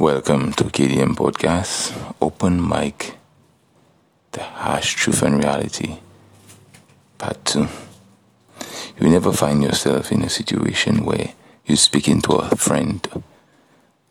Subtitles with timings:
[0.00, 3.16] Welcome to KDM Podcast, Open Mic,
[4.32, 5.98] The Harsh Truth and Reality,
[7.16, 7.68] Part 2.
[8.98, 11.34] You never find yourself in a situation where
[11.64, 13.06] you're speaking to a friend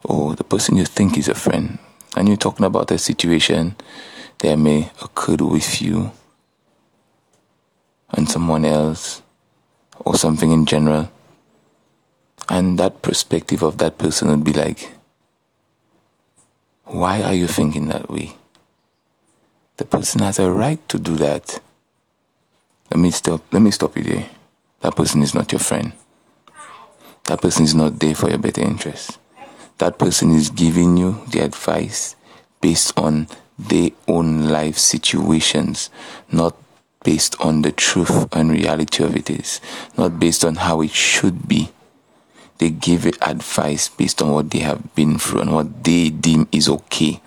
[0.06, 1.80] or the person you think is a friend,
[2.16, 3.76] and you're talking about a situation
[4.38, 6.14] that may occur with you
[8.12, 9.22] and someone else
[10.00, 11.12] or something in general.
[12.48, 14.90] And that perspective of that person would be like,
[16.94, 18.36] why are you thinking that way?
[19.78, 21.60] The person has a right to do that.
[22.92, 24.30] Let me stop let me stop you there.
[24.82, 25.94] That person is not your friend.
[27.24, 29.18] That person is not there for your better interest.
[29.80, 32.16] That person is giving you the advice
[32.62, 35.90] based on their own life situations,
[36.32, 36.56] not
[37.04, 39.60] based on the truth and reality of it is,
[39.98, 41.72] not based on how it should be.
[42.60, 46.70] They give advice based on what they have been through and what they deem is
[46.70, 47.22] okay.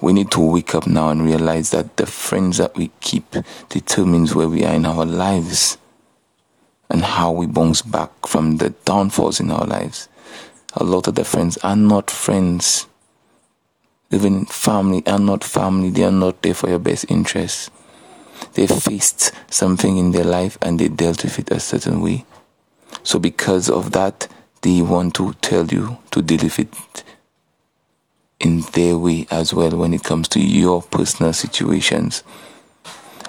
[0.00, 3.36] We need to wake up now and realize that the friends that we keep
[3.68, 5.78] determines where we are in our lives
[6.88, 10.08] and how we bounce back from the downfalls in our lives.
[10.74, 12.86] A lot of the friends are not friends.
[14.10, 15.90] Even family are not family.
[15.90, 17.70] They are not there for your best interests.
[18.54, 22.24] They faced something in their life and they dealt with it a certain way.
[23.02, 24.28] So because of that,
[24.66, 27.04] they want to tell you to deal with it
[28.40, 32.24] in their way as well when it comes to your personal situations.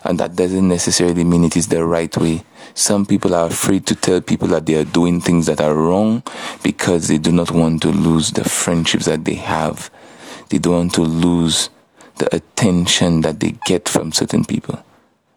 [0.03, 2.43] And that doesn't necessarily mean it is the right way.
[2.73, 6.23] Some people are afraid to tell people that they are doing things that are wrong
[6.63, 9.91] because they do not want to lose the friendships that they have.
[10.49, 11.69] They don't want to lose
[12.15, 14.83] the attention that they get from certain people.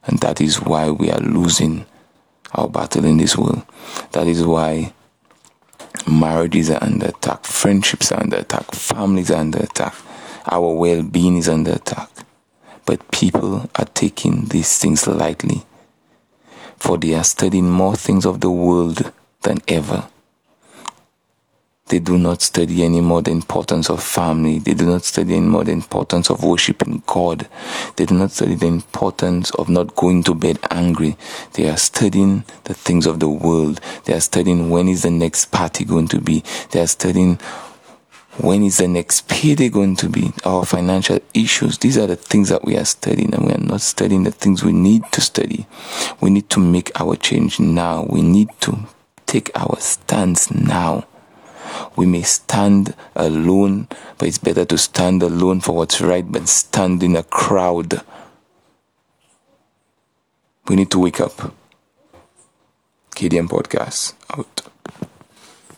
[0.05, 1.85] And that is why we are losing
[2.53, 3.64] our battle in this world.
[4.12, 4.95] That is why
[6.11, 9.94] marriages are under attack, friendships are under attack, families are under attack,
[10.47, 12.11] our well being is under attack.
[12.84, 15.62] But people are taking these things lightly,
[16.77, 19.12] for they are studying more things of the world
[19.42, 20.10] than ever.
[21.90, 24.61] They do not study anymore the importance of family.
[24.61, 27.48] They do not study anymore the importance of worshiping God.
[27.96, 31.17] They do not study the importance of not going to bed angry.
[31.55, 33.80] They are studying the things of the world.
[34.05, 36.45] They are studying when is the next party going to be.
[36.70, 37.40] They are studying
[38.39, 40.33] when is the next payday going to be?
[40.45, 41.79] Our financial issues.
[41.79, 44.64] These are the things that we are studying, and we are not studying the things
[44.64, 45.67] we need to study.
[46.20, 48.06] We need to make our change now.
[48.08, 48.79] We need to
[49.27, 51.06] take our stance now.
[51.96, 57.02] We may stand alone, but it's better to stand alone for what's right than stand
[57.02, 58.02] in a crowd.
[60.68, 61.55] We need to wake up.
[63.14, 64.62] KDM Podcast out.